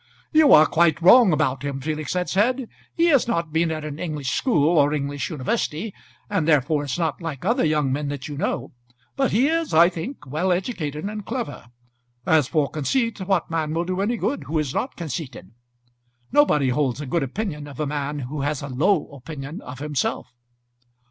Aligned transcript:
"You 0.31 0.51
are 0.51 0.65
quite 0.65 0.99
wrong 0.99 1.31
about 1.31 1.61
him," 1.61 1.79
Felix 1.79 2.13
had 2.15 2.27
said. 2.27 2.67
"He 2.95 3.05
has 3.09 3.27
not 3.27 3.53
been 3.53 3.69
at 3.69 3.85
an 3.85 3.99
English 3.99 4.31
school, 4.31 4.79
or 4.79 4.95
English 4.95 5.29
university, 5.29 5.93
and 6.27 6.47
therefore 6.47 6.85
is 6.85 6.97
not 6.97 7.21
like 7.21 7.45
other 7.45 7.63
young 7.63 7.93
men 7.93 8.07
that 8.07 8.27
you 8.27 8.35
know; 8.35 8.71
but 9.15 9.31
he 9.31 9.45
is, 9.47 9.75
I 9.75 9.89
think, 9.89 10.25
well 10.25 10.51
educated 10.51 11.05
and 11.05 11.23
clever. 11.23 11.67
As 12.25 12.47
for 12.47 12.67
conceit, 12.67 13.19
what 13.27 13.51
man 13.51 13.75
will 13.75 13.85
do 13.85 14.01
any 14.01 14.17
good 14.17 14.45
who 14.45 14.57
is 14.57 14.73
not 14.73 14.95
conceited? 14.95 15.51
Nobody 16.31 16.69
holds 16.69 16.99
a 16.99 17.05
good 17.05 17.21
opinion 17.21 17.67
of 17.67 17.79
a 17.79 17.85
man 17.85 18.21
who 18.21 18.41
has 18.41 18.63
a 18.63 18.69
low 18.69 19.07
opinion 19.13 19.61
of 19.61 19.77
himself." 19.77 20.33